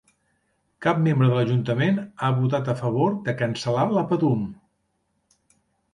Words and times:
Cap 0.85 1.01
membre 1.07 1.27
de 1.31 1.35
l'Ajuntament 1.39 2.01
ha 2.27 2.31
votat 2.39 2.73
a 2.73 2.77
favor 2.81 3.15
de 3.29 3.37
cancel·lar 3.43 3.87
la 3.99 4.07
Patum. 4.13 4.45